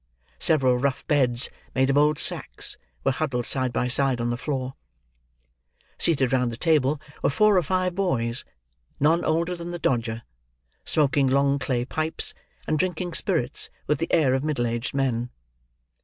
Several 0.39 0.79
rough 0.79 1.05
beds 1.05 1.51
made 1.75 1.91
of 1.91 1.95
old 1.95 2.17
sacks, 2.17 2.75
were 3.03 3.11
huddled 3.11 3.45
side 3.45 3.71
by 3.71 3.87
side 3.87 4.19
on 4.19 4.31
the 4.31 4.35
floor. 4.35 4.73
Seated 5.99 6.33
round 6.33 6.51
the 6.51 6.57
table 6.57 6.99
were 7.21 7.29
four 7.29 7.55
or 7.55 7.61
five 7.61 7.93
boys, 7.93 8.43
none 8.99 9.23
older 9.23 9.55
than 9.55 9.69
the 9.69 9.77
Dodger, 9.77 10.23
smoking 10.85 11.27
long 11.27 11.59
clay 11.59 11.85
pipes, 11.85 12.33
and 12.65 12.79
drinking 12.79 13.13
spirits 13.13 13.69
with 13.85 13.99
the 13.99 14.11
air 14.11 14.33
of 14.33 14.43
middle 14.43 14.65
aged 14.65 14.95
men. 14.95 15.29